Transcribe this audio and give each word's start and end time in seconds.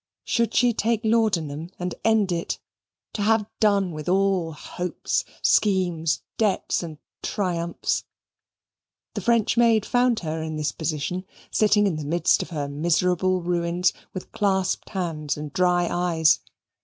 Should 0.23 0.55
she 0.55 0.73
take 0.73 1.01
laudanum, 1.03 1.69
and 1.77 1.93
end 2.03 2.31
it, 2.31 2.57
to 3.13 3.21
have 3.21 3.45
done 3.59 3.91
with 3.91 4.09
all 4.09 4.51
hopes, 4.51 5.23
schemes, 5.43 6.23
debts, 6.39 6.81
and 6.81 6.97
triumphs? 7.21 8.05
The 9.13 9.21
French 9.21 9.57
maid 9.57 9.85
found 9.85 10.21
her 10.21 10.41
in 10.41 10.55
this 10.55 10.71
position 10.71 11.23
sitting 11.51 11.85
in 11.85 11.97
the 11.97 12.03
midst 12.05 12.41
of 12.41 12.49
her 12.49 12.67
miserable 12.67 13.43
ruins 13.43 13.93
with 14.11 14.31
clasped 14.31 14.89
hands 14.89 15.37
and 15.37 15.53
dry 15.53 15.87
eyes. 15.87 16.39